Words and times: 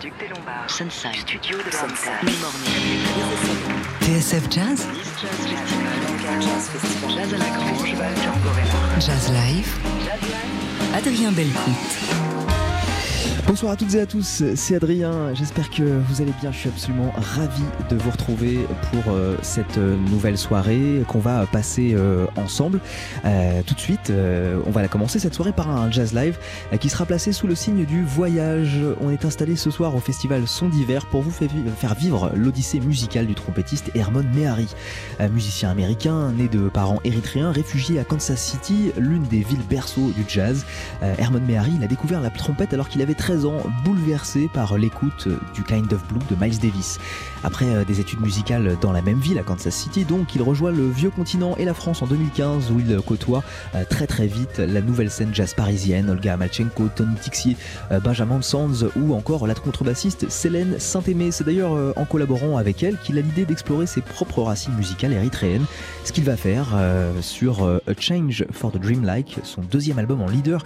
Duc 0.00 0.12
des 0.20 0.28
Lombards, 0.28 0.70
Sunside, 0.70 1.16
Studio 1.16 1.58
de 1.58 1.70
Sunside, 1.72 2.10
Morning, 2.40 3.00
TSF 4.00 4.48
Jazz, 4.48 4.86
Jazz 6.40 6.68
Festival, 6.68 7.10
Jazz 7.10 7.34
à 7.34 7.38
la 7.38 7.50
Grange. 7.56 7.94
Jazz 9.00 9.32
Live, 9.32 9.74
Adrien 10.94 11.32
Belcout. 11.32 12.27
Bonsoir 13.48 13.72
à 13.72 13.76
toutes 13.76 13.94
et 13.94 14.00
à 14.00 14.04
tous, 14.04 14.44
c'est 14.56 14.76
Adrien, 14.76 15.32
j'espère 15.32 15.70
que 15.70 15.82
vous 15.82 16.20
allez 16.20 16.34
bien, 16.38 16.52
je 16.52 16.58
suis 16.58 16.68
absolument 16.68 17.10
ravi 17.16 17.62
de 17.88 17.96
vous 17.96 18.10
retrouver 18.10 18.58
pour 18.92 19.14
euh, 19.14 19.36
cette 19.40 19.78
euh, 19.78 19.96
nouvelle 20.10 20.36
soirée 20.36 21.02
qu'on 21.08 21.18
va 21.18 21.46
passer 21.46 21.94
euh, 21.94 22.26
ensemble. 22.36 22.78
Tout 23.66 23.74
de 23.74 23.80
suite, 23.80 24.12
on 24.66 24.70
va 24.70 24.82
la 24.82 24.88
commencer 24.88 25.18
cette 25.18 25.34
soirée 25.34 25.52
par 25.52 25.70
un 25.70 25.90
jazz 25.90 26.12
live 26.14 26.36
qui 26.78 26.88
sera 26.88 27.06
placé 27.06 27.32
sous 27.32 27.46
le 27.46 27.54
signe 27.54 27.84
du 27.84 28.04
voyage. 28.04 28.78
On 29.00 29.10
est 29.10 29.24
installé 29.24 29.56
ce 29.56 29.70
soir 29.70 29.94
au 29.94 30.00
festival 30.00 30.46
Son 30.46 30.68
d'hiver 30.68 31.06
pour 31.06 31.22
vous 31.22 31.30
faire 31.30 31.48
vi- 31.48 31.64
faire 31.76 31.94
vivre 31.94 32.30
l'odyssée 32.34 32.80
musicale 32.80 33.26
du 33.26 33.34
trompettiste 33.34 33.90
Hermon 33.94 34.24
Mehari, 34.34 34.68
musicien 35.32 35.70
américain 35.70 36.32
né 36.32 36.48
de 36.48 36.68
parents 36.68 37.00
érythréens 37.04 37.50
réfugié 37.50 37.98
à 37.98 38.04
Kansas 38.04 38.40
City, 38.40 38.90
l'une 38.98 39.22
des 39.24 39.40
villes 39.42 39.64
berceaux 39.68 40.10
du 40.12 40.24
jazz. 40.26 40.64
Hermon 41.18 41.40
Mehari, 41.46 41.72
il 41.76 41.84
a 41.84 41.88
découvert 41.88 42.20
la 42.20 42.30
trompette 42.30 42.72
alors 42.74 42.88
qu'il 42.88 43.02
avait 43.02 43.14
13 43.14 43.37
ans, 43.46 43.62
bouleversé 43.84 44.48
par 44.52 44.76
l'écoute 44.76 45.28
du 45.54 45.62
Kind 45.62 45.92
of 45.92 46.06
Blue 46.08 46.20
de 46.30 46.36
Miles 46.42 46.58
Davis. 46.58 46.98
Après 47.44 47.66
euh, 47.66 47.84
des 47.84 48.00
études 48.00 48.20
musicales 48.20 48.76
dans 48.80 48.92
la 48.92 49.02
même 49.02 49.20
ville, 49.20 49.38
à 49.38 49.42
Kansas 49.42 49.74
City, 49.74 50.04
donc, 50.04 50.34
il 50.34 50.42
rejoint 50.42 50.72
le 50.72 50.88
vieux 50.88 51.10
continent 51.10 51.54
et 51.56 51.64
la 51.64 51.74
France 51.74 52.02
en 52.02 52.06
2015 52.06 52.70
où 52.72 52.80
il 52.80 53.00
côtoie 53.02 53.42
euh, 53.74 53.84
très 53.88 54.06
très 54.06 54.26
vite 54.26 54.58
la 54.58 54.80
nouvelle 54.80 55.10
scène 55.10 55.30
jazz 55.32 55.54
parisienne, 55.54 56.10
Olga 56.10 56.34
Amalchenko, 56.34 56.88
Tony 56.94 57.14
Tixier, 57.16 57.56
euh, 57.92 58.00
Benjamin 58.00 58.42
Sands 58.42 58.86
ou 58.96 59.14
encore 59.14 59.46
la 59.46 59.54
contrebassiste 59.54 60.30
Célène 60.30 60.78
Saint-Aimé. 60.78 61.30
C'est 61.30 61.44
d'ailleurs 61.44 61.72
en 61.96 62.04
collaborant 62.04 62.56
avec 62.56 62.82
elle 62.82 62.98
qu'il 62.98 63.18
a 63.18 63.20
l'idée 63.20 63.44
d'explorer 63.44 63.86
ses 63.86 64.00
propres 64.00 64.42
racines 64.42 64.74
musicales 64.74 65.12
érythréennes, 65.12 65.64
ce 66.04 66.12
qu'il 66.12 66.24
va 66.24 66.36
faire 66.36 66.66
sur 67.20 67.66
A 67.66 67.78
Change 67.98 68.44
for 68.52 68.72
the 68.72 68.78
Dreamlike, 68.78 69.38
son 69.42 69.62
deuxième 69.62 69.98
album 69.98 70.20
en 70.22 70.28
leader 70.28 70.62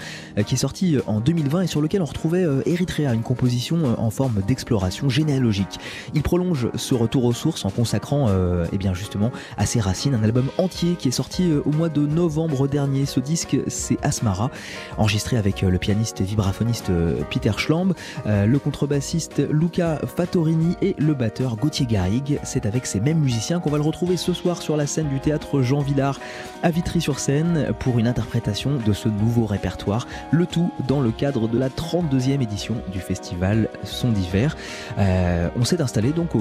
qui 0.46 0.54
est 0.54 0.58
sorti 0.58 0.96
en 1.06 1.20
2020 1.20 1.62
et 1.62 1.66
sur 1.66 1.80
lequel 1.80 2.02
on 2.02 2.06
retrouvait 2.06 2.46
Eritrea, 2.66 3.14
une 3.14 3.22
composition 3.22 3.78
euh, 3.78 3.94
en 3.98 4.10
forme 4.10 4.42
d'exploration 4.46 5.08
généalogique. 5.08 5.78
Il 6.14 6.22
prolonge 6.22 6.68
ce 6.74 6.94
retour 6.94 7.24
aux 7.24 7.32
sources 7.32 7.64
en 7.64 7.70
consacrant 7.70 8.26
euh, 8.28 8.66
eh 8.72 8.78
bien 8.78 8.94
justement 8.94 9.30
à 9.56 9.66
ses 9.66 9.80
racines 9.80 10.14
un 10.14 10.22
album 10.22 10.46
entier 10.58 10.94
qui 10.94 11.08
est 11.08 11.12
sorti 11.12 11.50
euh, 11.50 11.62
au 11.64 11.70
mois 11.70 11.88
de 11.88 12.06
novembre 12.06 12.68
dernier. 12.68 13.06
Ce 13.06 13.20
disque, 13.20 13.56
c'est 13.68 13.98
Asmara, 14.02 14.50
enregistré 14.98 15.36
avec 15.36 15.62
euh, 15.62 15.70
le 15.70 15.78
pianiste 15.78 16.20
et 16.20 16.24
vibraphoniste 16.24 16.90
Peter 17.30 17.52
Schlamb, 17.56 17.94
le 18.26 18.58
contrebassiste 18.58 19.42
Luca 19.50 20.00
Fattorini 20.16 20.76
et 20.82 20.94
le 20.98 21.14
batteur 21.14 21.56
Gauthier 21.56 21.86
Garrigue. 21.86 22.38
C'est 22.42 22.66
avec 22.66 22.86
ces 22.86 23.00
mêmes 23.00 23.18
musiciens 23.18 23.60
qu'on 23.60 23.70
va 23.70 23.78
le 23.78 23.84
retrouver 23.84 24.16
ce 24.16 24.32
soir 24.32 24.62
sur 24.62 24.76
la 24.76 24.86
scène 24.86 25.08
du 25.08 25.20
théâtre 25.20 25.62
Jean 25.62 25.80
Villard 25.80 26.20
à 26.62 26.70
Vitry-sur-Seine 26.70 27.72
pour 27.78 27.98
une 27.98 28.06
interprétation 28.06 28.78
de 28.84 28.92
ce 28.92 29.08
nouveau 29.08 29.46
répertoire, 29.46 30.06
le 30.30 30.46
tout 30.46 30.70
dans 30.86 31.00
le 31.00 31.10
cadre 31.10 31.48
de 31.48 31.58
la 31.58 31.68
32e 31.68 32.40
édition 32.42 32.51
du 32.92 33.00
festival 33.00 33.68
Son 33.84 34.10
d'hiver. 34.10 34.56
Euh, 34.98 35.48
on 35.56 35.64
s'est 35.64 35.80
installé 35.80 36.12
donc 36.12 36.32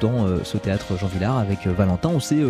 dans 0.00 0.26
euh, 0.26 0.40
ce 0.44 0.58
théâtre 0.58 0.98
Jean 0.98 1.06
Villard 1.06 1.38
avec 1.38 1.66
euh, 1.66 1.72
Valentin, 1.72 2.10
on 2.10 2.20
s'est 2.20 2.42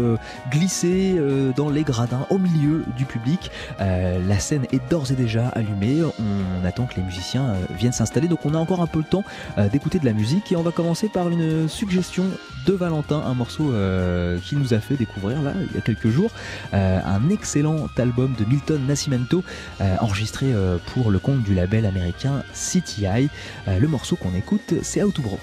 glissé 0.50 1.16
dans 1.56 1.68
les 1.68 1.82
gradins 1.82 2.26
au 2.30 2.38
milieu 2.38 2.84
du 2.96 3.04
public. 3.04 3.50
La 3.78 4.38
scène 4.38 4.66
est 4.72 4.90
d'ores 4.90 5.10
et 5.12 5.14
déjà 5.14 5.48
allumée, 5.48 6.02
on 6.02 6.64
attend 6.64 6.86
que 6.86 6.96
les 6.96 7.02
musiciens 7.02 7.54
viennent 7.78 7.92
s'installer, 7.92 8.28
donc 8.28 8.44
on 8.44 8.54
a 8.54 8.58
encore 8.58 8.80
un 8.80 8.86
peu 8.86 8.98
le 8.98 9.04
temps 9.04 9.24
d'écouter 9.72 9.98
de 9.98 10.04
la 10.04 10.12
musique 10.12 10.52
et 10.52 10.56
on 10.56 10.62
va 10.62 10.72
commencer 10.72 11.08
par 11.08 11.28
une 11.28 11.68
suggestion 11.68 12.24
de 12.66 12.72
Valentin, 12.72 13.22
un 13.24 13.34
morceau 13.34 13.72
euh, 13.72 14.38
qu'il 14.38 14.58
nous 14.58 14.74
a 14.74 14.80
fait 14.80 14.96
découvrir 14.96 15.40
là 15.40 15.52
il 15.70 15.76
y 15.76 15.78
a 15.78 15.80
quelques 15.80 16.08
jours, 16.08 16.30
euh, 16.74 16.98
un 17.04 17.30
excellent 17.30 17.88
album 17.96 18.34
de 18.38 18.44
Milton 18.44 18.84
Nascimento 18.86 19.44
euh, 19.80 19.96
enregistré 20.00 20.52
pour 20.92 21.10
le 21.10 21.18
compte 21.18 21.42
du 21.42 21.54
label 21.54 21.86
américain 21.86 22.42
CTI. 22.52 23.28
Le 23.66 23.86
morceau 23.86 24.16
qu'on 24.16 24.34
écoute 24.34 24.74
c'est 24.82 25.00
to 25.00 25.22
Bro. 25.22 25.38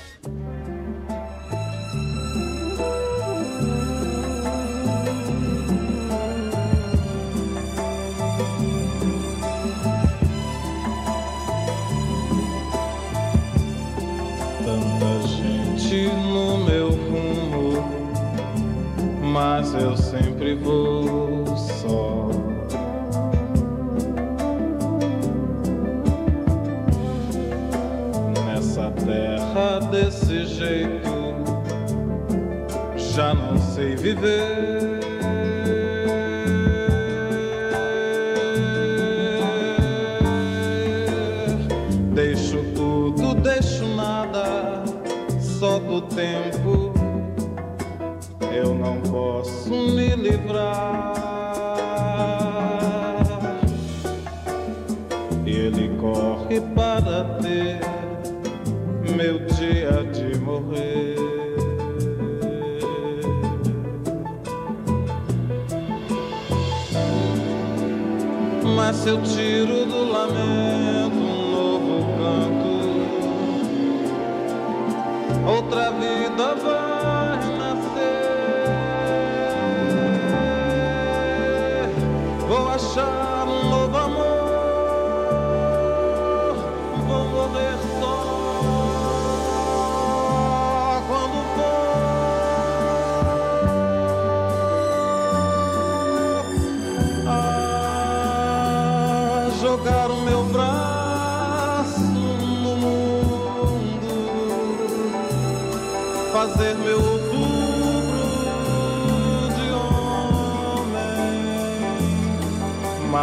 Mas 19.33 19.73
eu 19.73 19.97
sempre 19.97 20.53
vou 20.53 21.43
só. 21.57 22.29
Nessa 28.45 28.91
terra 28.91 29.79
desse 29.89 30.45
jeito, 30.45 31.09
já 32.95 33.33
não 33.33 33.57
sei 33.57 33.95
viver. 33.95 34.99
Deixo 42.13 42.63
tudo, 42.75 43.33
deixo 43.41 43.83
nada, 43.95 44.83
só 45.39 45.79
do 45.79 46.03
tempo 46.03 46.52
livrar. 50.43 51.13
Ele 55.45 55.95
corre 55.99 56.61
para 56.75 57.23
ter 57.41 57.79
meu 59.15 59.39
dia 59.45 60.03
de 60.11 60.37
morrer. 60.39 61.15
Mas 68.75 68.95
se 68.97 69.09
eu 69.09 69.21
tiro 69.21 69.85
do 69.85 70.11
lamento 70.11 71.15
um 71.15 71.51
novo 71.51 72.05
canto, 72.17 72.73
outra 75.47 75.91
vida 75.91 76.55
vai 76.55 76.82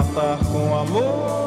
matar 0.00 0.38
com 0.50 0.74
amor 0.74 1.39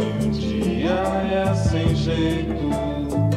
um 0.00 0.30
dia 0.30 1.02
e 1.30 1.48
assim 1.48 1.94
jeito 1.94 3.29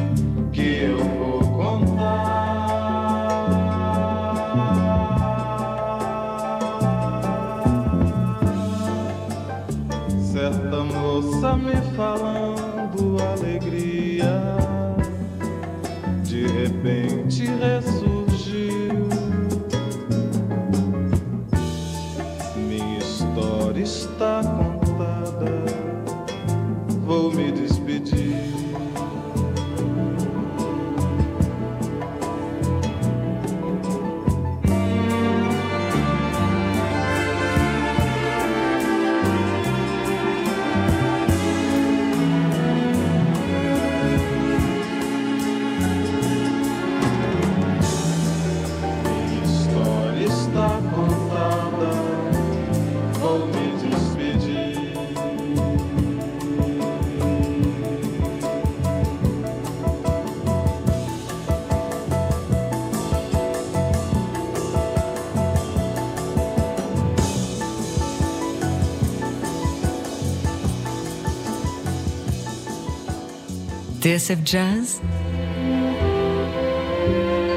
TSF 74.14 74.38
Jazz. 74.44 75.00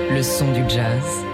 Le 0.09 0.24
son 0.24 0.51
du 0.54 0.68
jazz 0.68 1.26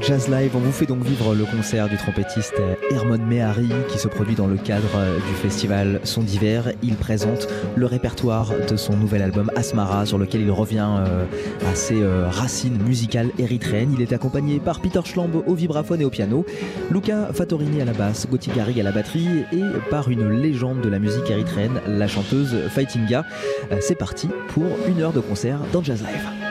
Jazz 0.00 0.28
Live, 0.28 0.52
on 0.54 0.60
vous 0.60 0.72
fait 0.72 0.86
donc 0.86 1.02
vivre 1.02 1.34
le 1.34 1.44
concert 1.44 1.88
du 1.88 1.96
trompettiste 1.96 2.54
Hermon 2.90 3.18
Mehari 3.18 3.68
qui 3.88 3.98
se 3.98 4.06
produit 4.06 4.34
dans 4.34 4.46
le 4.46 4.56
cadre 4.56 4.88
du 5.26 5.34
festival 5.34 6.00
Son 6.04 6.22
d'hiver. 6.22 6.72
Il 6.82 6.94
présente 6.94 7.48
le 7.74 7.86
répertoire 7.86 8.52
de 8.68 8.76
son 8.76 8.96
nouvel 8.96 9.22
album 9.22 9.50
Asmara 9.56 10.06
sur 10.06 10.18
lequel 10.18 10.42
il 10.42 10.50
revient 10.50 10.88
euh, 10.98 11.24
à 11.70 11.74
ses 11.74 12.00
euh, 12.00 12.28
racines 12.28 12.80
musicales 12.82 13.30
érythréennes. 13.38 13.92
Il 13.92 14.02
est 14.02 14.12
accompagné 14.12 14.60
par 14.60 14.80
Peter 14.80 15.00
Schlamb 15.04 15.42
au 15.46 15.54
vibraphone 15.54 16.00
et 16.00 16.04
au 16.04 16.10
piano, 16.10 16.46
Luca 16.90 17.30
Fattorini 17.32 17.82
à 17.82 17.84
la 17.84 17.92
basse, 17.92 18.26
Gauthier 18.28 18.52
Garrigue 18.54 18.80
à 18.80 18.84
la 18.84 18.92
batterie 18.92 19.44
et 19.52 19.62
par 19.90 20.08
une 20.10 20.30
légende 20.30 20.80
de 20.80 20.88
la 20.88 20.98
musique 20.98 21.28
érythréenne, 21.28 21.80
la 21.86 22.08
chanteuse 22.08 22.54
Fightinga. 22.68 23.24
Euh, 23.72 23.78
C'est 23.80 23.98
parti 23.98 24.28
pour 24.48 24.66
une 24.86 25.02
heure 25.02 25.12
de 25.12 25.20
concert 25.20 25.58
dans 25.72 25.82
Jazz 25.82 26.02
Live. 26.02 26.47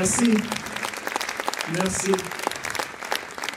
Merci. 0.00 0.30
Merci. 1.74 2.12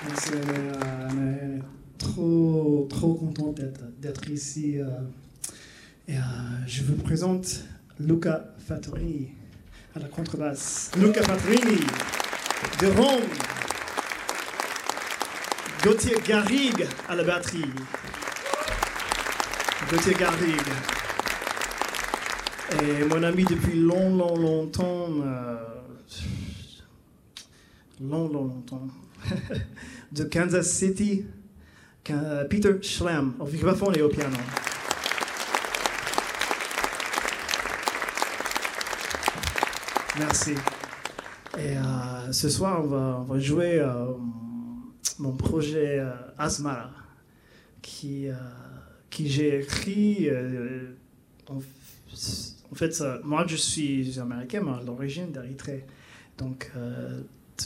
Merci. 0.05 0.31
on 0.35 1.17
est 1.21 1.59
trop, 1.97 2.85
trop 2.89 3.13
content 3.13 3.53
d'être, 3.53 3.79
d'être 4.01 4.29
ici. 4.29 4.77
euh, 4.77 4.87
et 6.05 6.17
euh, 6.17 6.19
je 6.67 6.83
vous 6.83 6.95
présente 6.95 7.63
Luca 7.97 8.43
Fattorini 8.67 9.29
à 9.95 9.99
la 9.99 10.09
contrebasse. 10.09 10.91
Luca 10.97 11.23
Fattorini 11.23 11.79
de 12.81 12.87
Rome. 12.87 13.23
Gauthier 15.81 16.17
Garrigue 16.27 16.85
à 17.07 17.15
la 17.15 17.23
batterie. 17.23 17.71
Gauthier 19.89 20.13
Garrigue. 20.15 20.73
Et 22.81 23.05
mon 23.05 23.23
ami 23.23 23.45
depuis 23.45 23.79
long, 23.79 24.17
long, 24.17 24.35
longtemps. 24.35 25.07
euh, 25.23 25.69
long, 27.99 28.27
long, 28.29 28.45
longtemps. 28.45 28.87
de 30.11 30.23
Kansas 30.25 30.69
City, 30.69 31.25
Ka- 32.03 32.45
Peter 32.49 32.81
Schlemm, 32.81 33.33
au 33.39 33.45
vibraphone 33.45 33.95
et 33.97 34.01
au 34.01 34.09
piano. 34.09 34.35
Merci. 40.19 40.53
Et 41.57 41.77
euh, 41.77 42.31
ce 42.31 42.49
soir, 42.49 42.83
on 42.83 43.23
va, 43.23 43.39
jouer 43.39 43.79
euh, 43.79 44.13
mon 45.19 45.33
projet 45.33 45.99
euh, 45.99 46.11
Asmara, 46.37 46.91
qui, 47.81 48.27
euh, 48.27 48.33
qui 49.09 49.27
j'ai 49.29 49.59
écrit. 49.61 50.29
euh, 50.29 50.95
en, 51.49 51.59
fait, 52.75 53.03
moi, 53.23 53.45
je 53.47 53.55
suis 53.55 54.19
américain, 54.19 54.61
mais 54.63 54.71
à 54.71 54.81
l'origine 54.83 55.31
d'Érythrée. 55.31 55.85
Donc, 56.37 56.71
euh, 56.75 57.21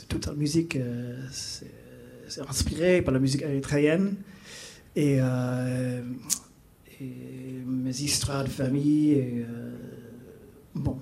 toute 0.10 0.28
la 0.28 0.34
musique, 0.34 0.76
euh, 0.76 1.18
c'est 1.32 2.42
inspiré 2.48 3.02
par 3.02 3.14
la 3.14 3.20
musique 3.20 3.42
érythréenne. 3.42 4.16
Et, 4.96 5.18
euh, 5.20 6.02
mes 7.00 8.02
histoires 8.02 8.44
de 8.44 8.50
famille. 8.50 9.12
Et, 9.12 9.46
euh, 9.48 9.76
bon, 10.76 10.98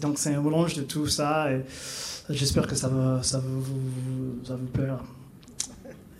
donc 0.00 0.18
c'est 0.18 0.34
un 0.34 0.40
mélange 0.40 0.74
de 0.74 0.82
tout 0.82 1.06
ça. 1.06 1.48
J'espère 2.30 2.66
que 2.66 2.74
ça 2.74 2.88
va, 2.88 3.22
ça 3.22 3.38
va 3.38 3.46
vous, 3.46 4.40
vous 4.42 4.66
plaire. 4.72 5.04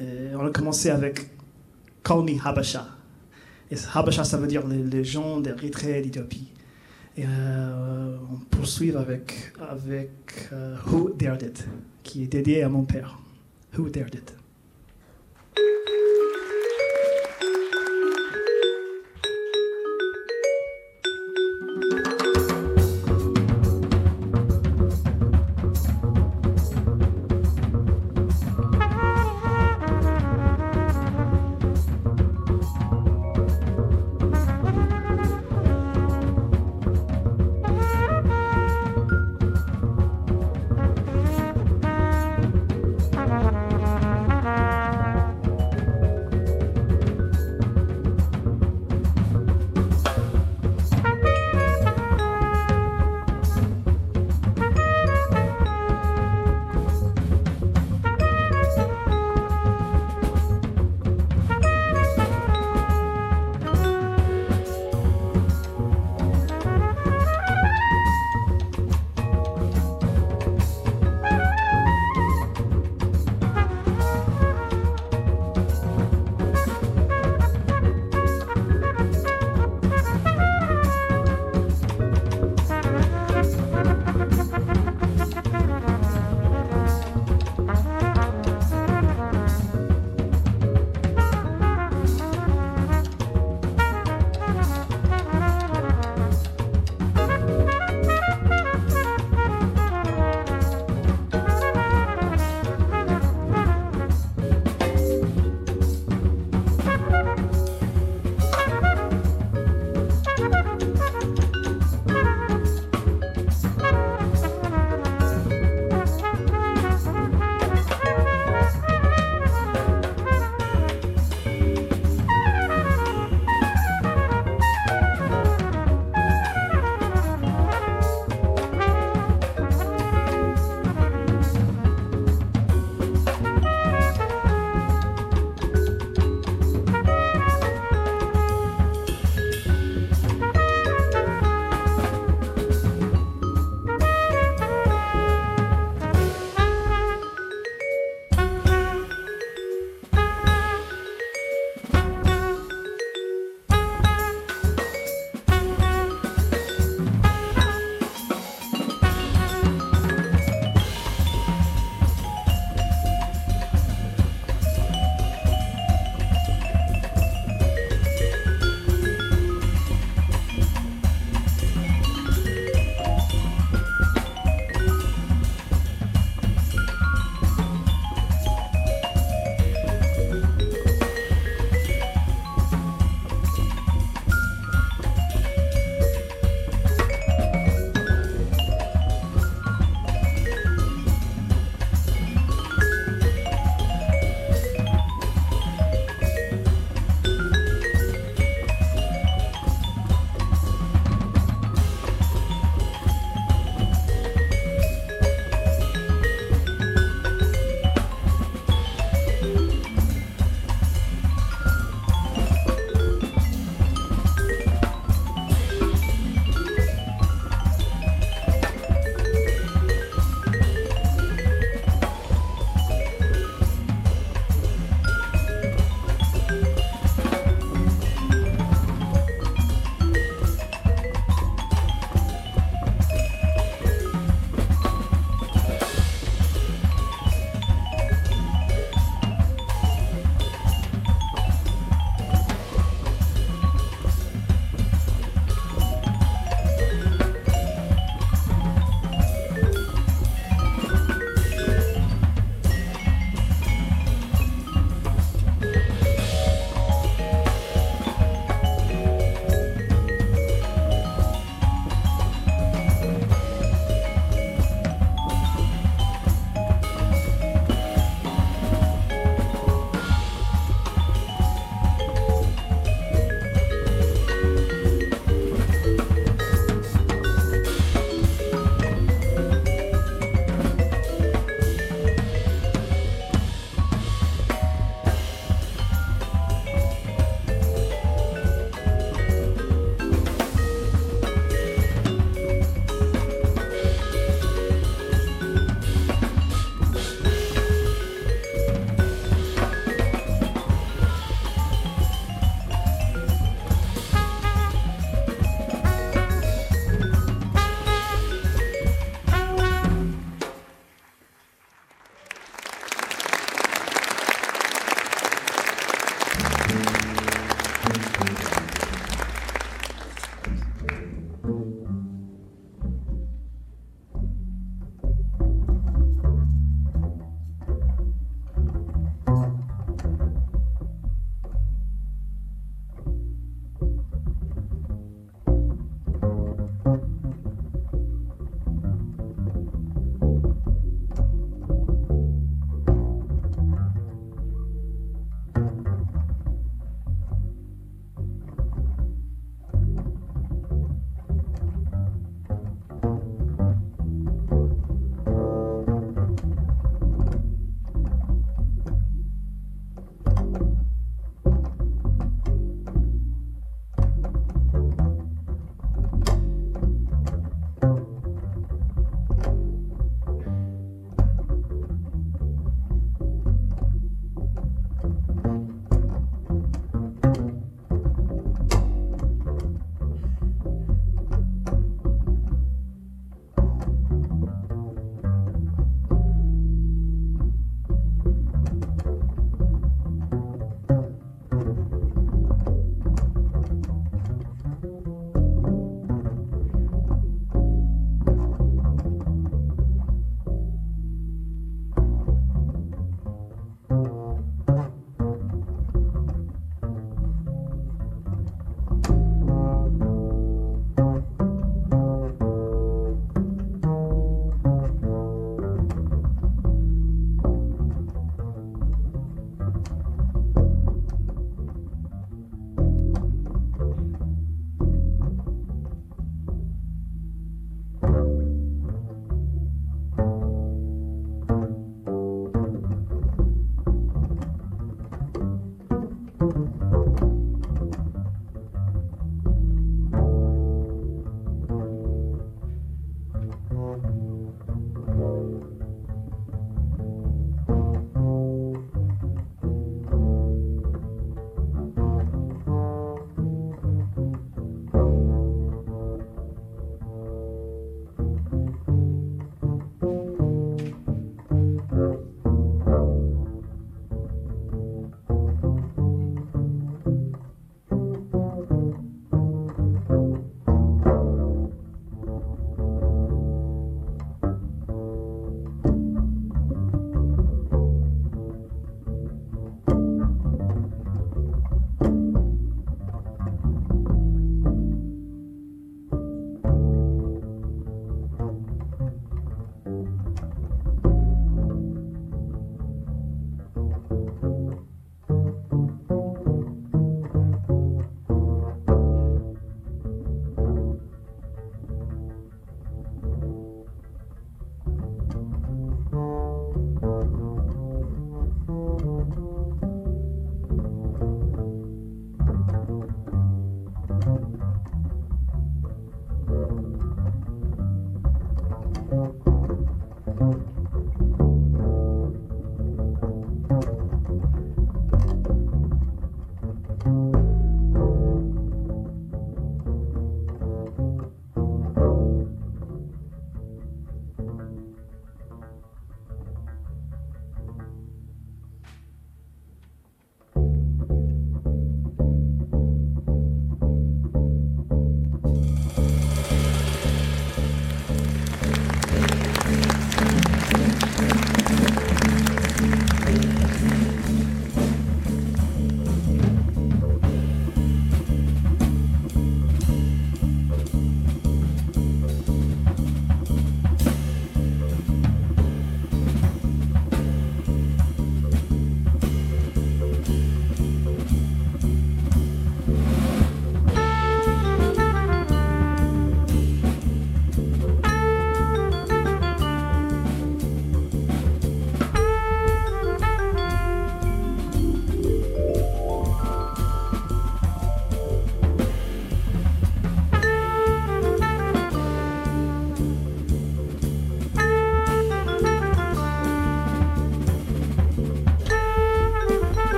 On 0.00 0.46
a 0.46 0.50
commencé 0.50 0.90
avec 0.90 1.30
Me 2.08 2.46
Habasha. 2.46 2.86
Et 3.70 3.76
Habasha, 3.94 4.24
ça 4.24 4.36
veut 4.36 4.48
dire 4.48 4.66
les, 4.66 4.82
les 4.82 5.04
gens 5.04 5.40
d'Érythrée 5.40 6.00
et 6.00 6.02
d'Éthiopie. 6.02 6.48
Et 7.16 7.24
euh, 7.26 8.16
on 8.32 8.36
poursuit 8.56 8.96
avec, 8.96 9.52
avec 9.68 10.10
euh, 10.52 10.76
Who 10.86 11.10
Dared 11.10 11.42
It, 11.42 11.66
qui 12.02 12.22
est 12.22 12.26
dédié 12.26 12.62
à 12.62 12.70
mon 12.70 12.84
père. 12.84 13.18
Who 13.76 13.90
Dared 13.90 14.14
It. 14.14 14.34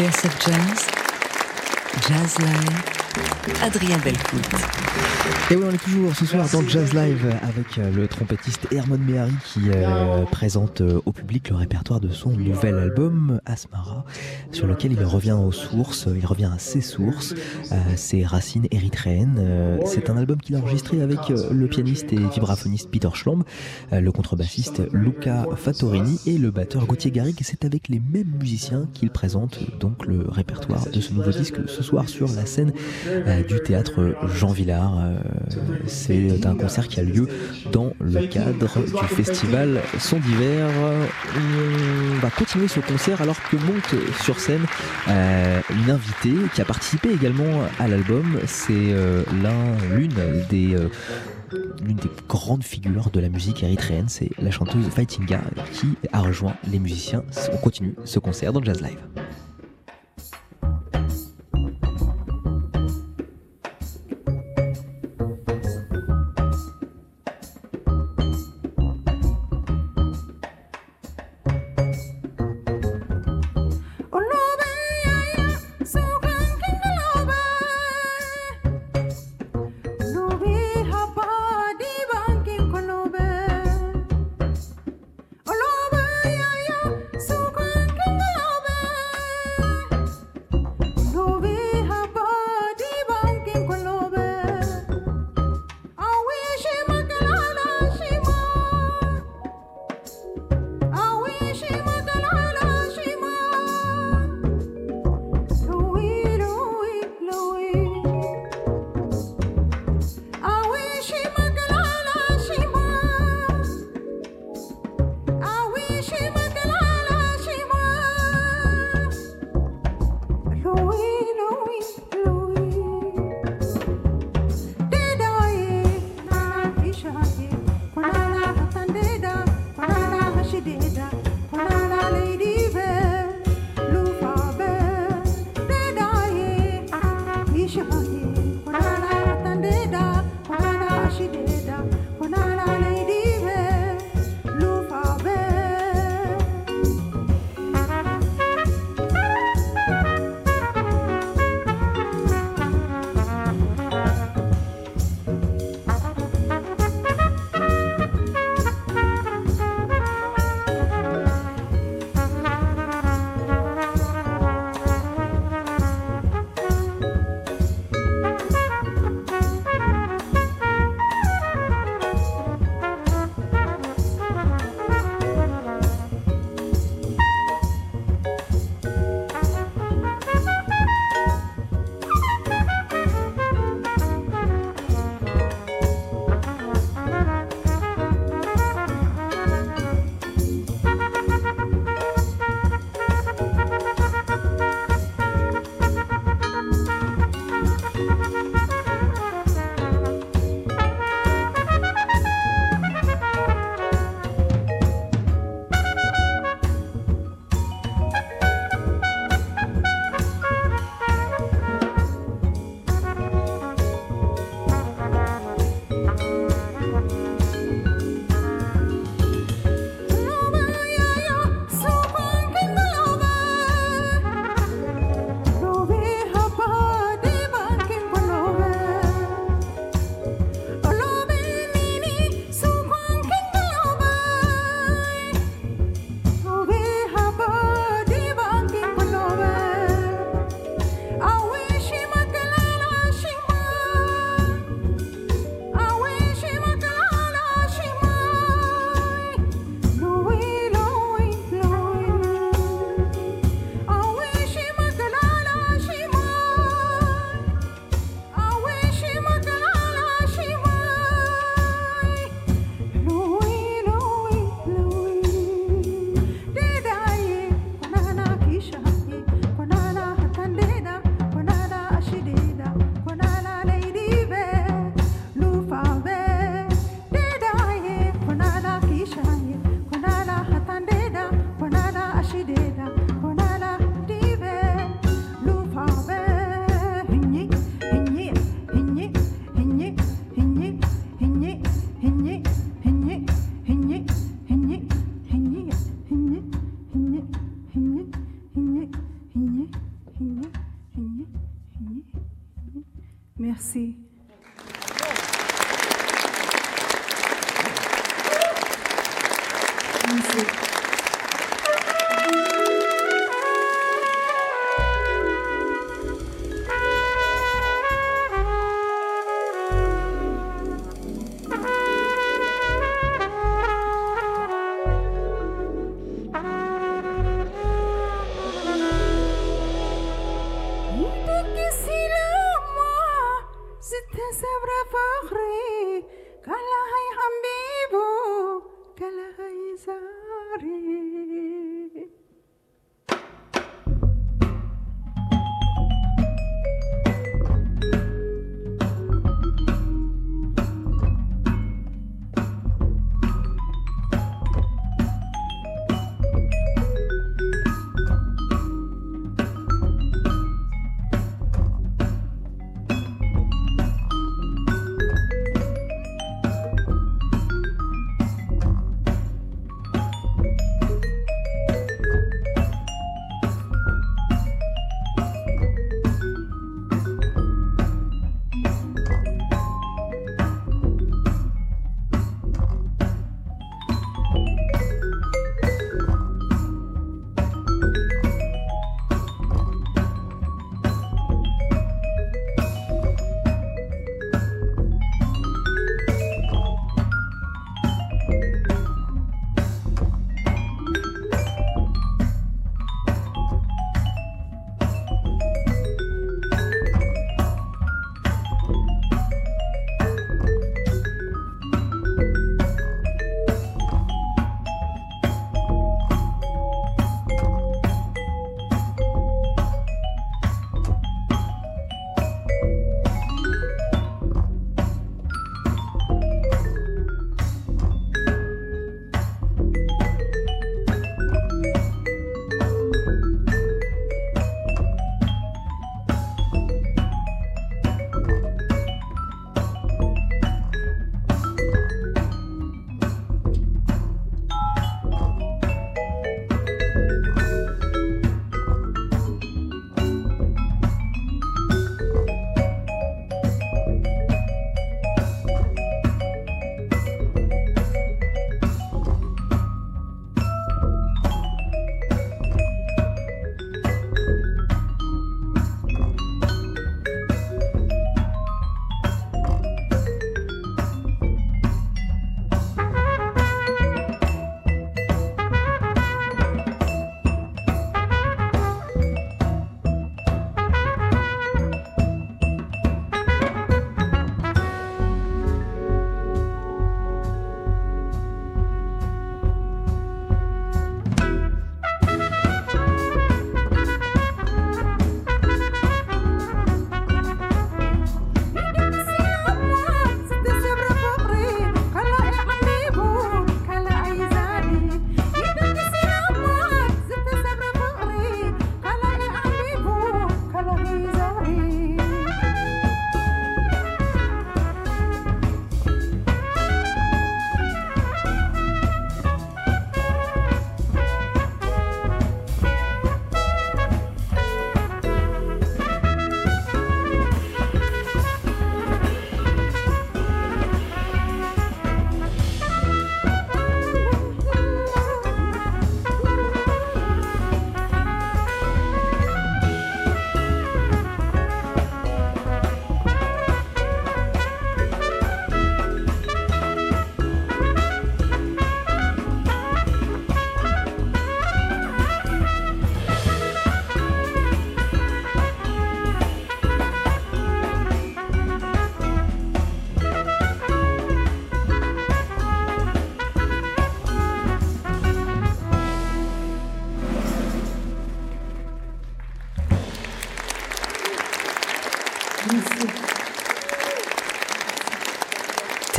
TSF 0.00 0.46
Jazz, 0.46 0.86
Jazz 2.08 2.38
Live, 2.38 3.62
Adrien 3.62 3.98
Delcourt. 3.98 4.40
Et 5.50 5.56
oui, 5.56 5.64
on 5.66 5.74
est 5.74 5.82
toujours 5.82 6.14
ce 6.14 6.24
soir 6.24 6.48
dans 6.50 6.66
Jazz 6.66 6.94
Live 6.94 7.26
avec 7.42 7.76
euh, 7.76 7.90
le 7.92 8.08
trompettiste 8.08 8.68
Hermon 8.72 8.96
Mehari 8.96 9.32
qui 9.44 9.60
euh, 9.66 10.24
présente 10.24 10.80
euh, 10.80 11.02
au 11.04 11.12
public 11.12 11.50
le 11.50 11.56
répertoire 11.56 12.00
de 12.00 12.08
son 12.08 12.30
nouvel 12.30 12.78
album 12.78 13.40
Asmara, 13.44 14.06
sur 14.52 14.66
lequel 14.66 14.92
il 14.92 15.04
revient 15.04 15.32
aux 15.32 15.52
sources, 15.52 16.08
il 16.16 16.24
revient 16.24 16.50
à 16.54 16.58
ses 16.58 16.80
sources, 16.80 17.34
ses 17.96 18.24
racines 18.24 18.68
Euh, 19.06 19.78
C'est 19.86 20.10
un 20.10 20.16
album 20.16 20.38
qu'il 20.38 20.56
a 20.56 20.58
enregistré 20.58 21.02
avec 21.02 21.18
euh, 21.30 21.50
le 21.52 21.66
pianiste 21.66 22.12
et 22.12 22.16
vibraphoniste 22.16 22.90
Peter 22.90 23.08
Schlomb, 23.14 23.42
euh, 23.92 24.00
le 24.00 24.12
contrebassiste 24.12 24.82
Luca 24.92 25.46
Fattorini 25.56 26.20
et 26.26 26.38
le 26.38 26.50
batteur 26.50 26.86
Gauthier 26.86 27.10
Garrigue. 27.10 27.38
C'est 27.42 27.64
avec 27.64 27.88
les 27.88 28.00
mêmes 28.00 28.32
musiciens 28.38 28.88
qu'il 28.92 29.10
présente 29.10 29.58
donc 29.78 30.06
le 30.06 30.26
répertoire 30.28 30.88
de 30.90 31.00
ce 31.00 31.12
nouveau 31.12 31.30
disque 31.30 31.56
ce 31.68 31.82
soir 31.82 32.08
sur 32.08 32.28
la 32.28 32.46
scène 32.46 32.72
du 33.48 33.60
théâtre 33.60 34.14
Jean 34.34 34.52
Villard. 34.52 34.98
C'est 35.86 36.46
un 36.46 36.54
concert 36.54 36.88
qui 36.88 37.00
a 37.00 37.02
lieu 37.02 37.26
dans 37.72 37.92
le 38.00 38.26
cadre 38.26 38.78
du 38.84 39.14
festival 39.14 39.80
Son 39.98 40.18
d'hiver. 40.18 40.68
On 41.36 42.20
va 42.20 42.30
continuer 42.30 42.68
ce 42.68 42.80
concert 42.80 43.20
alors 43.20 43.40
que 43.50 43.56
monte 43.56 43.94
sur 44.22 44.38
scène 44.38 44.64
une 45.08 45.90
invitée 45.90 46.36
qui 46.54 46.60
a 46.60 46.64
participé 46.64 47.10
également 47.12 47.62
à 47.78 47.88
l'album. 47.88 48.38
C'est 48.46 48.79
euh, 48.92 49.22
l'une 49.92 50.14
des 50.48 50.74
euh, 50.74 50.88
l'une 51.82 51.96
des 51.96 52.10
grandes 52.28 52.64
figures 52.64 53.10
de 53.10 53.20
la 53.20 53.28
musique 53.28 53.62
érythréenne, 53.62 54.08
c'est 54.08 54.30
la 54.40 54.50
chanteuse 54.50 54.86
Fightinga 54.88 55.40
qui 55.72 55.96
a 56.12 56.20
rejoint 56.20 56.54
les 56.70 56.78
musiciens. 56.78 57.24
On 57.52 57.56
continue 57.56 57.94
ce 58.04 58.18
concert 58.18 58.52
dans 58.52 58.62
Jazz 58.62 58.80
Live. 58.80 59.19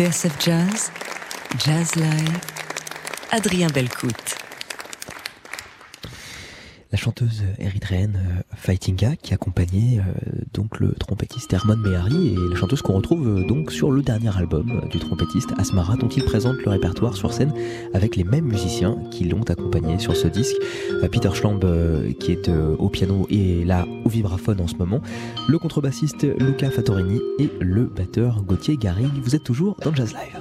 TSF 0.01 0.43
Jazz, 0.43 0.91
Jazz 1.63 1.95
Live, 1.95 2.39
Adrien 3.31 3.67
Belcout. 3.67 4.09
La 6.91 6.97
chanteuse 6.97 7.43
érythréenne 7.59 8.43
Fightinga 8.61 9.15
qui 9.15 9.33
accompagnait 9.33 9.99
euh, 9.99 10.43
donc 10.53 10.79
le 10.79 10.93
trompettiste 10.93 11.51
Herman 11.51 11.79
Mehari 11.79 12.29
et 12.29 12.49
la 12.49 12.55
chanteuse 12.55 12.81
qu'on 12.83 12.93
retrouve 12.93 13.27
euh, 13.27 13.47
donc 13.47 13.71
sur 13.71 13.91
le 13.91 14.03
dernier 14.03 14.35
album 14.37 14.87
du 14.91 14.99
trompettiste 14.99 15.49
Asmara 15.57 15.95
dont 15.95 16.07
il 16.07 16.23
présente 16.23 16.57
le 16.63 16.69
répertoire 16.69 17.15
sur 17.15 17.33
scène 17.33 17.53
avec 17.93 18.15
les 18.15 18.23
mêmes 18.23 18.45
musiciens 18.45 18.97
qui 19.09 19.23
l'ont 19.23 19.43
accompagné 19.43 19.97
sur 19.97 20.15
ce 20.15 20.27
disque. 20.27 20.55
Peter 21.11 21.29
Schlamb 21.33 21.59
qui 22.19 22.31
est 22.31 22.49
au 22.49 22.89
piano 22.89 23.25
et 23.29 23.65
là 23.65 23.87
au 24.05 24.09
vibraphone 24.09 24.61
en 24.61 24.67
ce 24.67 24.75
moment, 24.75 25.01
le 25.47 25.57
contrebassiste 25.57 26.23
Luca 26.39 26.69
Fattorini 26.69 27.19
et 27.39 27.49
le 27.59 27.85
batteur 27.85 28.43
Gauthier 28.43 28.77
Garrigue. 28.77 29.21
Vous 29.23 29.35
êtes 29.35 29.43
toujours 29.43 29.75
dans 29.83 29.93
Jazz 29.93 30.13
Live. 30.13 30.40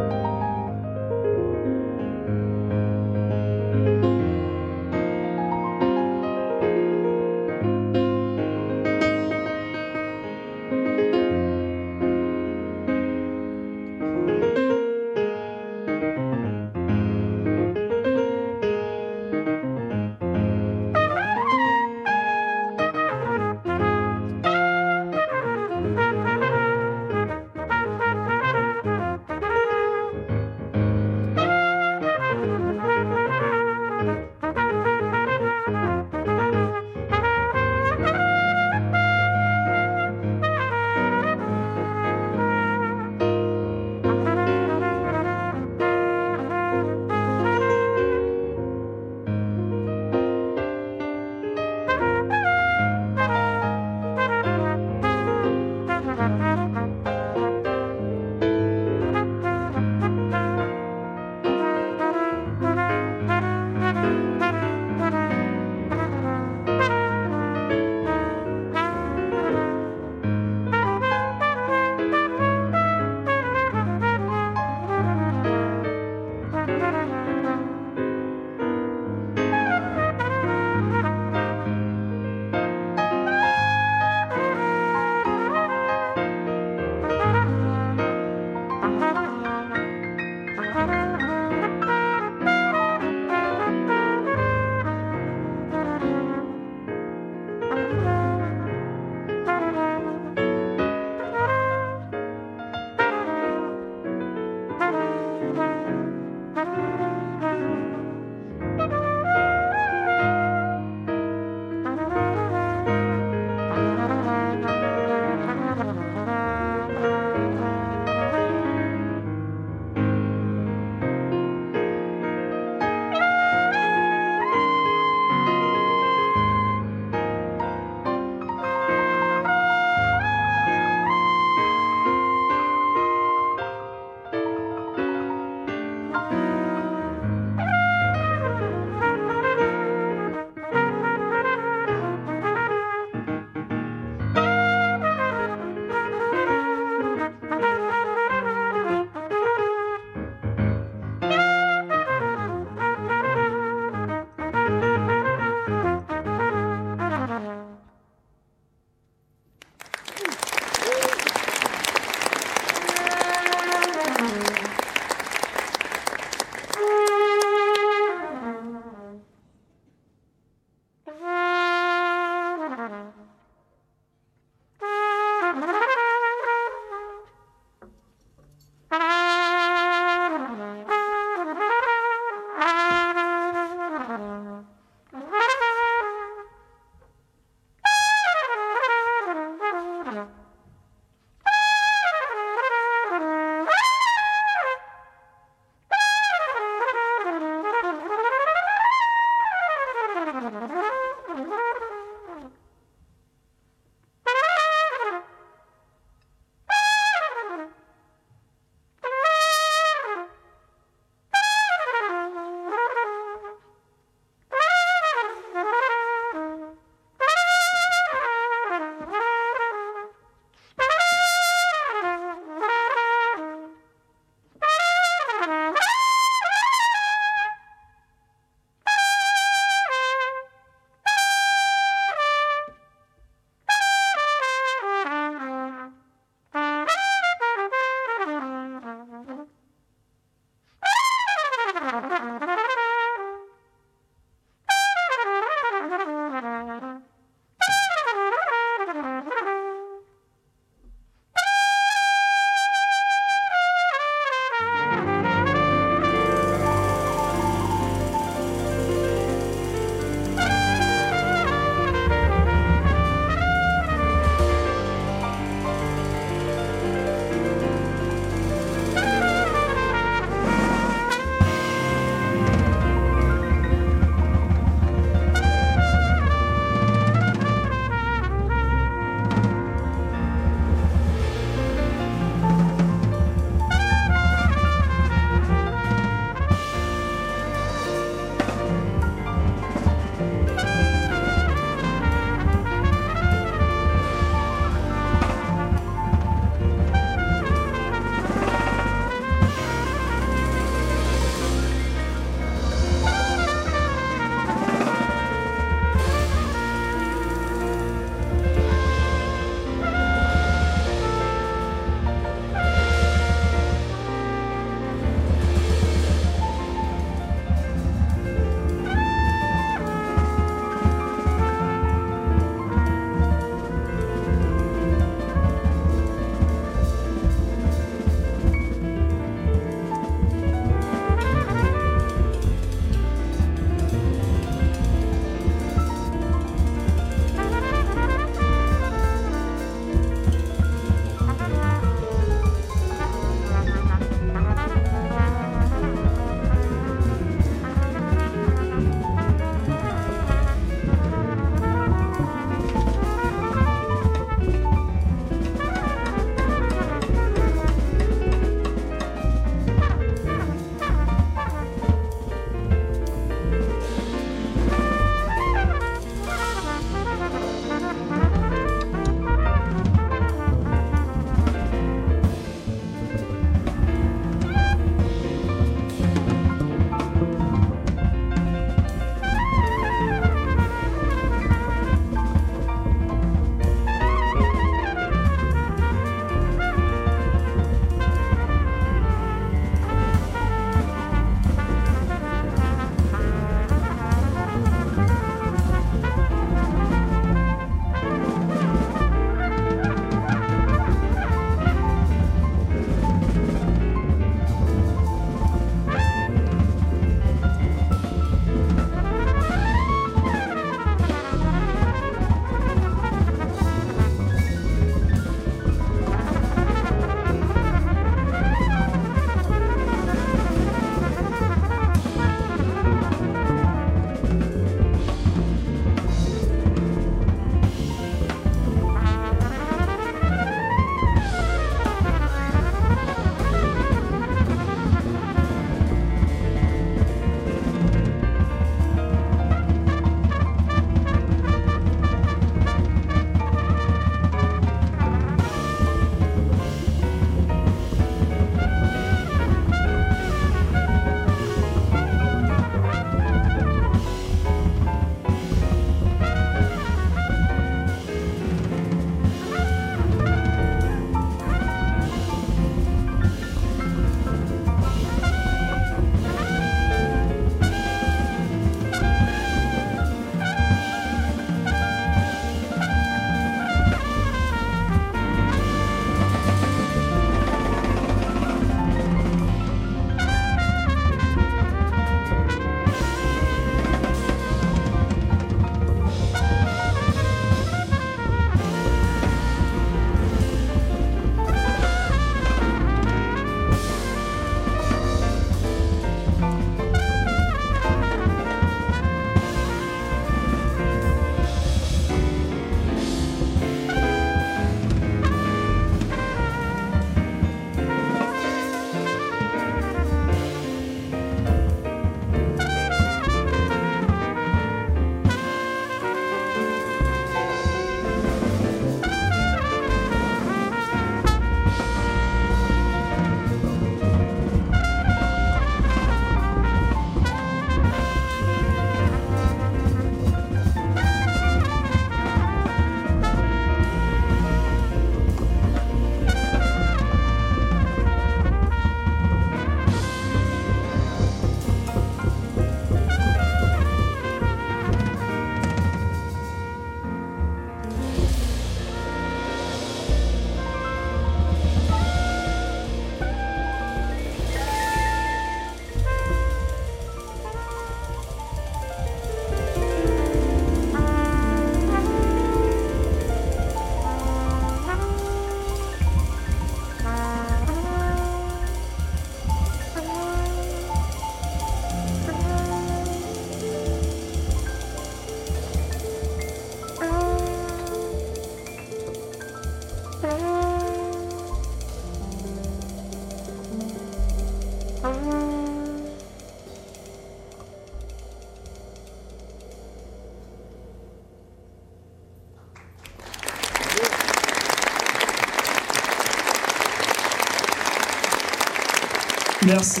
Merci. 599.68 600.00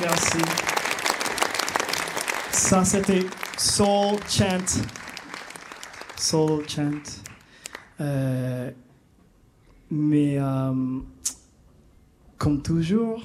Merci. 0.00 0.38
Ça, 2.50 2.82
c'était 2.86 3.26
Soul 3.58 4.16
Chant. 4.26 4.80
Soul 6.16 6.66
Chant. 6.66 7.02
Euh, 8.00 8.70
mais 9.90 10.38
euh, 10.38 10.72
comme 12.38 12.62
toujours, 12.62 13.22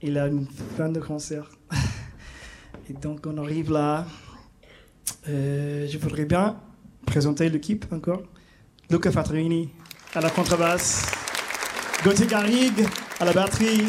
il 0.00 0.16
a 0.16 0.28
une 0.28 0.46
fin 0.76 0.88
de 0.88 1.00
concert. 1.00 1.50
Et 2.88 2.92
donc, 2.92 3.26
on 3.26 3.36
arrive 3.36 3.72
là. 3.72 4.06
Euh, 5.28 5.88
je 5.88 5.98
voudrais 5.98 6.24
bien 6.24 6.56
présenter 7.04 7.48
l'équipe 7.48 7.84
encore. 7.90 8.22
Luca 8.88 9.10
Fatrini 9.10 9.70
à 10.14 10.20
la 10.20 10.30
contrebasse. 10.30 11.10
Gauthier 12.04 12.28
Garrigue 12.28 12.86
à 13.20 13.24
la 13.26 13.32
batterie. 13.32 13.84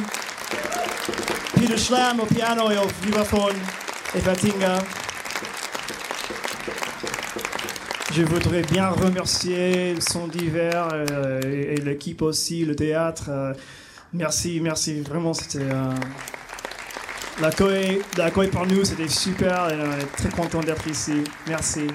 Peter 1.55 1.77
Schlam 1.77 2.19
au 2.19 2.25
piano 2.25 2.69
et 2.69 2.77
au 2.77 2.87
vibraphone. 3.01 3.55
Et 4.13 4.19
Fatinga. 4.19 4.79
Je 8.13 8.23
voudrais 8.23 8.61
bien 8.63 8.89
remercier 8.89 9.95
son 10.01 10.27
d'hiver 10.27 10.89
euh, 10.91 11.39
et, 11.43 11.77
l'équipe 11.77 12.21
aussi, 12.21 12.65
le 12.65 12.75
théâtre. 12.75 13.29
Euh, 13.29 13.53
merci, 14.11 14.59
merci. 14.61 14.99
Vraiment, 14.99 15.33
c'était. 15.33 15.59
Euh, 15.59 15.95
L'accueil 17.39 18.49
pour 18.51 18.67
nous, 18.67 18.83
c'était 18.83 19.07
super. 19.07 19.69
Et 19.69 20.01
est 20.01 20.05
très 20.17 20.29
content 20.29 20.59
d'être 20.59 20.85
ici. 20.87 21.23
Merci. 21.47 21.87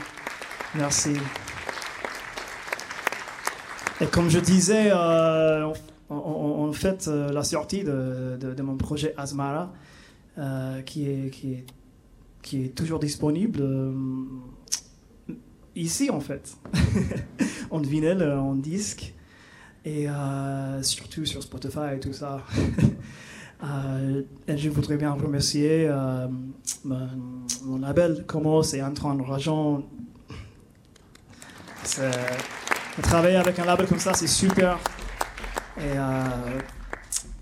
Merci. 0.74 1.12
Et 4.00 4.06
comme 4.06 4.30
je 4.30 4.40
disais, 4.40 4.90
en, 6.08 6.16
en- 6.16 6.68
en 6.68 6.72
fait, 6.72 7.08
euh, 7.08 7.32
la 7.32 7.42
sortie 7.42 7.82
de, 7.84 8.62
mon 8.62 8.76
projet 8.76 9.14
Asmara, 9.16 9.72
euh, 10.38 10.82
qui, 10.82 11.04
est, 11.06 12.74
toujours 12.74 12.98
disponible 12.98 13.60
euh, 13.62 13.92
ici, 15.74 16.10
en 16.10 16.20
fait, 16.20 16.56
en 17.70 17.80
vinyle, 17.80 18.22
en 18.22 18.54
disque, 18.54 19.14
et 19.84 20.06
surtout 20.82 21.24
sur 21.24 21.42
Spotify 21.42 21.94
et 21.96 22.00
tout 22.00 22.12
ça. 22.12 22.42
Et 24.48 24.56
je 24.58 24.68
voudrais 24.68 24.96
bien 24.98 25.12
remercier 25.12 25.88
mon, 26.84 27.78
label, 27.80 28.24
Como 28.26 28.62
et 28.62 28.82
Antoine 28.82 29.22
Rajon. 29.22 29.84
C'est- 31.84 32.10
Travailler 33.02 33.36
avec 33.36 33.58
un 33.58 33.64
label 33.64 33.86
comme 33.86 33.98
ça, 33.98 34.12
c'est 34.14 34.26
super. 34.26 34.78
Et 35.78 35.82
euh, 35.82 36.24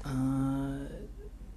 euh, 0.06 0.86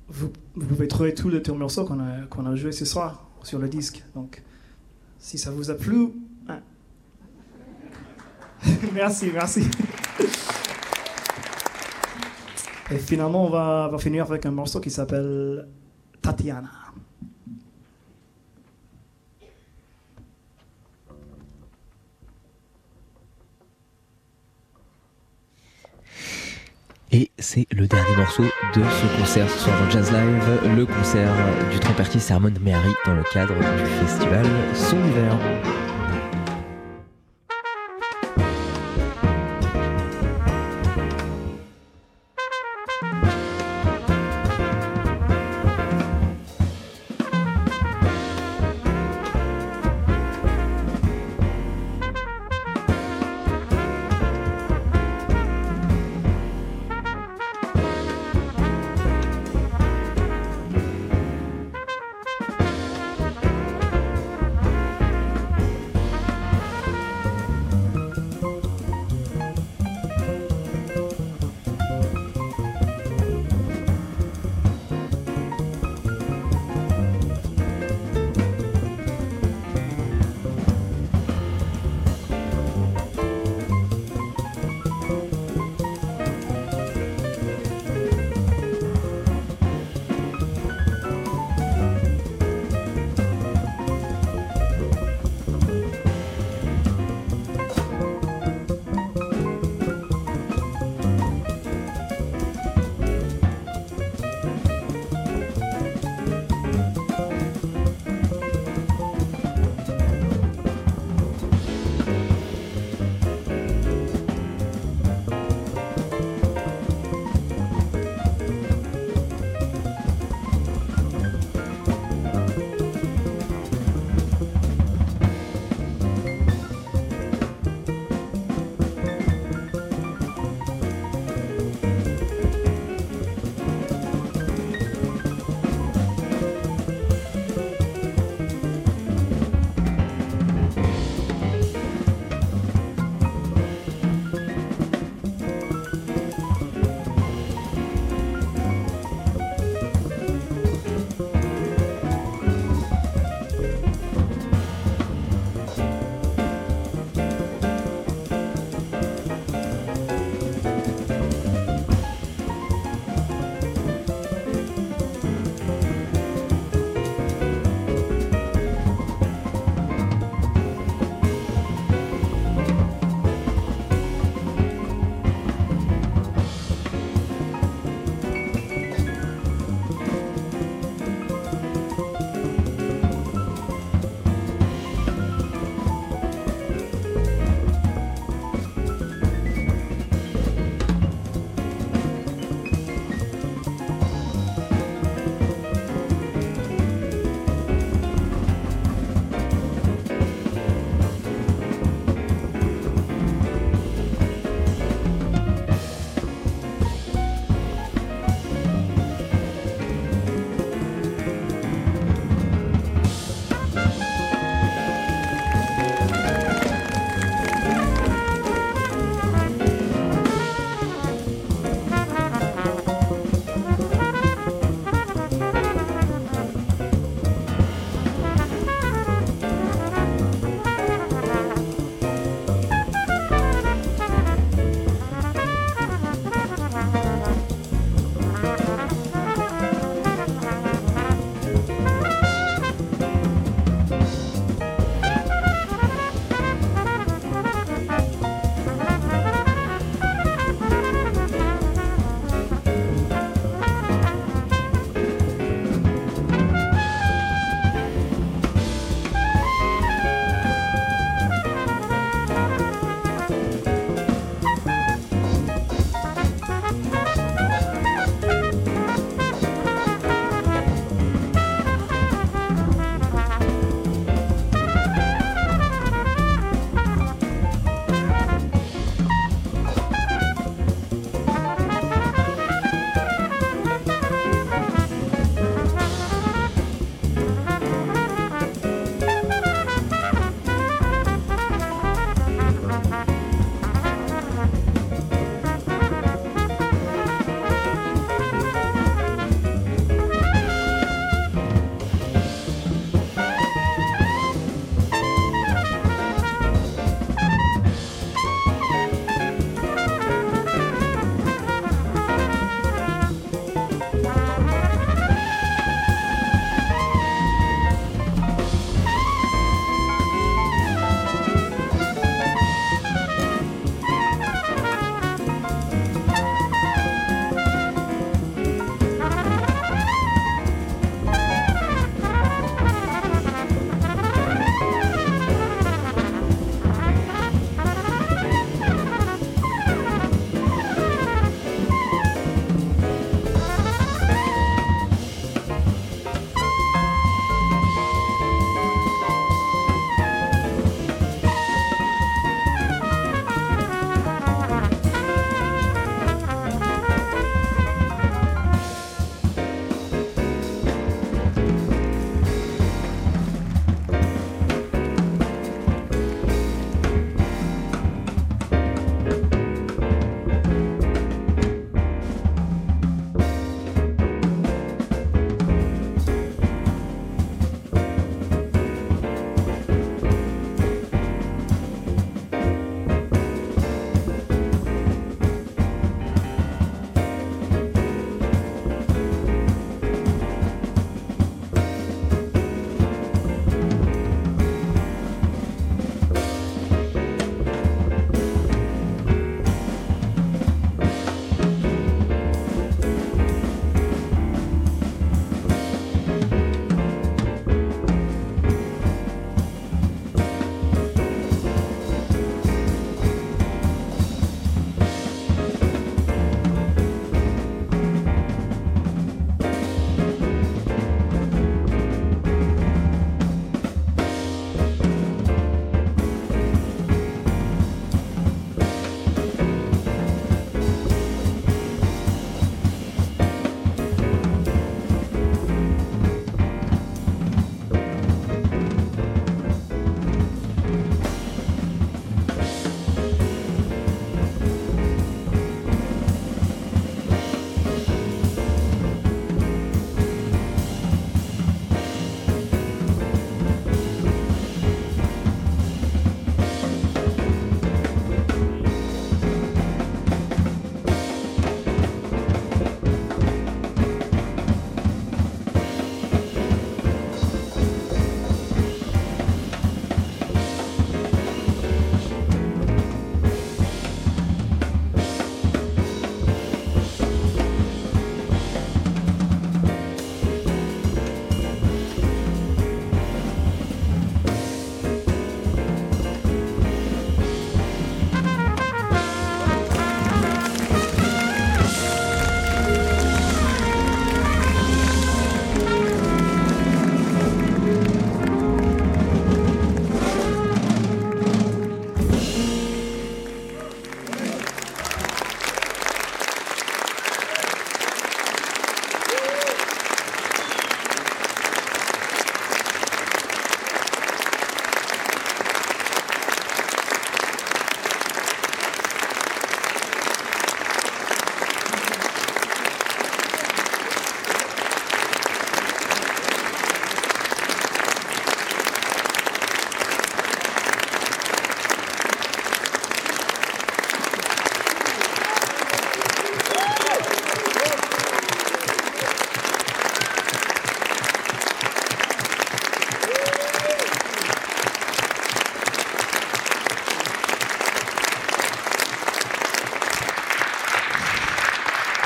vous, 0.07 0.31
vous 0.55 0.65
pouvez 0.65 0.87
trouver 0.87 1.13
tous 1.13 1.29
les 1.29 1.41
morceaux 1.53 1.85
qu'on 1.85 1.99
a, 1.99 2.25
qu'on 2.29 2.45
a 2.45 2.55
joués 2.55 2.71
ce 2.71 2.85
soir 2.85 3.27
sur 3.43 3.59
le 3.59 3.67
disque. 3.67 4.03
Donc, 4.15 4.43
si 5.17 5.37
ça 5.37 5.51
vous 5.51 5.71
a 5.71 5.75
plu, 5.75 6.09
hein. 6.47 6.59
merci, 8.93 9.31
merci. 9.33 9.67
Et 12.89 12.97
finalement, 12.97 13.45
on 13.45 13.49
va, 13.49 13.87
on 13.89 13.91
va 13.91 13.97
finir 13.97 14.25
avec 14.25 14.45
un 14.45 14.51
morceau 14.51 14.79
qui 14.79 14.91
s'appelle 14.91 15.67
Tatiana. 16.21 16.86
Et 27.11 27.31
c'est 27.39 27.67
le 27.71 27.87
dernier 27.87 28.17
morceau 28.17 28.43
de 28.43 28.81
ce 28.81 29.17
concert 29.19 29.49
ce 29.49 29.59
soir 29.59 29.79
dans 29.79 29.89
Jazz 29.89 30.11
Live, 30.11 30.75
le 30.75 30.85
concert 30.85 31.31
du 31.71 31.79
trompertier 31.79 32.19
Sermon 32.19 32.51
Mary 32.61 32.91
dans 33.05 33.15
le 33.15 33.23
cadre 33.31 33.55
du 33.55 33.85
festival 34.05 34.45
Son 34.73 34.97
Hiver. 34.97 35.86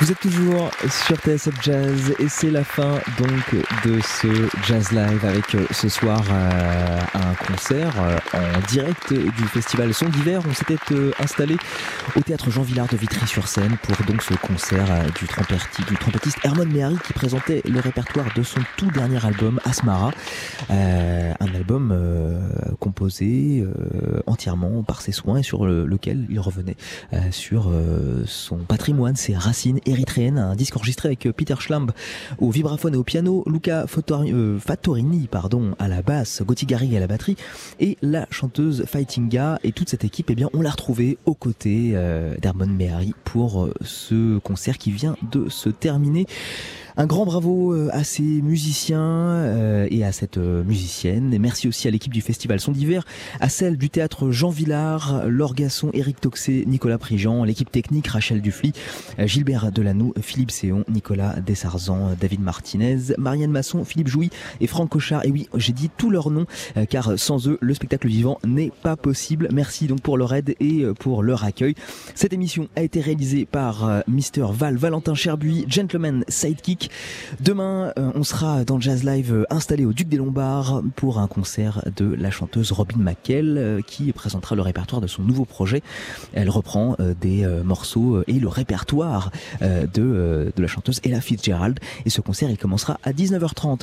Vous 0.02 0.10
êtes 0.10 0.18
toujours 0.18 0.68
sur 1.06 1.16
TSF 1.16 1.62
Jazz 1.62 2.12
et 2.18 2.28
c'est 2.28 2.50
la 2.50 2.64
fin 2.64 2.94
donc 3.18 3.64
de 3.84 4.00
ce 4.00 4.48
Jazz 4.66 4.90
Live 4.90 5.24
avec 5.24 5.54
euh, 5.54 5.64
ce 5.70 5.88
soir 5.88 6.20
euh, 6.28 6.98
un 7.14 7.34
concert 7.46 7.92
euh, 8.00 8.18
en 8.34 8.66
direct 8.66 9.12
du 9.12 9.44
festival 9.44 9.94
Son 9.94 10.08
d'hiver. 10.08 10.40
On 10.50 10.54
s'était 10.54 10.74
euh, 10.90 11.12
installé 11.20 11.56
au 12.16 12.20
théâtre 12.20 12.50
Jean 12.50 12.62
Villard 12.62 12.88
de 12.88 12.96
Vitry-sur-Seine 12.96 13.76
pour 13.80 13.94
donc 14.04 14.22
ce 14.22 14.34
concert 14.34 14.90
euh, 14.90 15.04
du, 15.20 15.28
du 15.86 15.96
trompettiste 15.96 16.38
Herman 16.42 16.68
Mehari 16.68 16.96
qui 17.06 17.12
présentait 17.12 17.62
le 17.64 17.78
répertoire 17.78 18.26
de 18.34 18.42
son 18.42 18.58
tout 18.76 18.90
dernier 18.90 19.24
album 19.24 19.60
Asmara, 19.64 20.10
Euh, 20.70 21.32
un 21.38 21.54
album 21.54 21.92
composé 22.82 23.60
euh, 23.64 24.20
entièrement 24.26 24.82
par 24.82 25.02
ses 25.02 25.12
soins 25.12 25.36
et 25.38 25.44
sur 25.44 25.66
le- 25.66 25.86
lequel 25.86 26.26
il 26.28 26.40
revenait 26.40 26.76
euh, 27.12 27.18
sur 27.30 27.68
euh, 27.68 28.24
son 28.26 28.56
patrimoine, 28.58 29.14
ses 29.14 29.36
racines 29.36 29.78
érythréennes, 29.86 30.38
un 30.38 30.56
disque 30.56 30.76
enregistré 30.76 31.08
avec 31.10 31.28
Peter 31.36 31.54
Schlamb 31.60 31.92
au 32.38 32.50
vibraphone 32.50 32.94
et 32.94 32.96
au 32.96 33.04
piano, 33.04 33.44
Luca 33.46 33.84
Fattori- 33.86 34.58
Fattorini 34.58 35.28
pardon, 35.28 35.76
à 35.78 35.86
la 35.86 36.02
basse, 36.02 36.42
Garrig 36.66 36.96
à 36.96 37.00
la 37.00 37.06
batterie 37.06 37.36
et 37.78 37.96
la 38.02 38.26
chanteuse 38.30 38.84
Fightinga 38.86 39.60
et 39.62 39.70
toute 39.70 39.88
cette 39.88 40.04
équipe, 40.04 40.30
eh 40.30 40.34
bien, 40.34 40.48
on 40.52 40.60
l'a 40.60 40.70
retrouvée 40.70 41.18
aux 41.24 41.34
côtés 41.34 41.94
d'Herman 42.40 42.74
Mehari 42.74 43.14
pour 43.24 43.68
ce 43.82 44.38
concert 44.38 44.76
qui 44.78 44.90
vient 44.90 45.16
de 45.30 45.48
se 45.48 45.68
terminer. 45.68 46.26
Un 46.98 47.06
grand 47.06 47.24
bravo 47.24 47.72
euh, 47.72 47.88
à 47.92 48.04
ces 48.04 48.22
musiciens 48.22 49.00
euh, 49.00 49.88
et 49.90 50.04
à 50.04 50.12
cette 50.12 50.36
euh, 50.36 50.62
musicienne. 50.62 51.32
Et 51.32 51.38
merci 51.38 51.66
aussi 51.66 51.88
à 51.88 51.90
l'équipe 51.90 52.12
du 52.12 52.20
festival 52.20 52.60
Son 52.60 52.72
d'hiver, 52.72 53.04
à 53.40 53.48
celle 53.48 53.78
du 53.78 53.88
théâtre 53.88 54.30
Jean 54.30 54.50
Villard, 54.50 55.26
Laure 55.26 55.54
Gasson, 55.54 55.88
Éric 55.94 56.20
Toxé, 56.20 56.64
Nicolas 56.66 56.98
Prigent, 56.98 57.44
l'équipe 57.44 57.70
technique 57.70 58.08
Rachel 58.08 58.42
Dufly, 58.42 58.72
Gilbert 59.18 59.72
Delanoux, 59.72 60.12
Philippe 60.20 60.50
Séon, 60.50 60.84
Nicolas 60.88 61.40
Dessarzan, 61.40 62.14
David 62.20 62.40
Martinez, 62.40 63.14
Marianne 63.16 63.50
Masson, 63.50 63.84
Philippe 63.84 64.08
Jouy 64.08 64.30
et 64.60 64.66
Franck 64.66 64.90
Cochard. 64.90 65.24
Et 65.24 65.30
oui, 65.30 65.48
j'ai 65.54 65.72
dit 65.72 65.90
tous 65.96 66.10
leurs 66.10 66.30
noms 66.30 66.46
car 66.90 67.18
sans 67.18 67.48
eux, 67.48 67.58
le 67.60 67.74
spectacle 67.74 68.08
vivant 68.08 68.38
n'est 68.44 68.72
pas 68.82 68.96
possible. 68.96 69.48
Merci 69.52 69.86
donc 69.86 70.02
pour 70.02 70.18
leur 70.18 70.34
aide 70.34 70.54
et 70.60 70.84
pour 70.98 71.22
leur 71.22 71.44
accueil. 71.44 71.74
Cette 72.14 72.32
émission 72.32 72.68
a 72.76 72.82
été 72.82 73.00
réalisée 73.00 73.46
par 73.46 74.02
Mister 74.08 74.44
Val 74.50 74.76
Valentin 74.76 75.14
Cherbuy, 75.14 75.64
Gentleman 75.68 76.24
Sidekick. 76.28 76.81
Demain, 77.40 77.92
euh, 77.98 78.12
on 78.14 78.24
sera 78.24 78.64
dans 78.64 78.76
le 78.76 78.80
Jazz 78.80 79.04
Live 79.04 79.32
euh, 79.32 79.44
installé 79.50 79.84
au 79.84 79.92
Duc 79.92 80.08
des 80.08 80.16
Lombards 80.16 80.82
pour 80.96 81.18
un 81.18 81.26
concert 81.26 81.82
de 81.96 82.14
la 82.14 82.30
chanteuse 82.30 82.72
Robin 82.72 82.98
McKell 82.98 83.56
euh, 83.58 83.80
qui 83.86 84.12
présentera 84.12 84.54
le 84.54 84.62
répertoire 84.62 85.00
de 85.00 85.06
son 85.06 85.22
nouveau 85.22 85.44
projet. 85.44 85.82
Elle 86.32 86.50
reprend 86.50 86.96
des 87.20 87.46
morceaux 87.64 88.22
et 88.26 88.34
le 88.34 88.48
répertoire 88.48 89.30
de, 89.60 90.52
de 90.54 90.62
la 90.62 90.66
chanteuse 90.66 91.00
Ella 91.04 91.20
Fitzgerald. 91.20 91.78
Et 92.04 92.10
ce 92.10 92.20
concert, 92.20 92.50
il 92.50 92.58
commencera 92.58 92.98
à 93.02 93.12
19h30. 93.12 93.80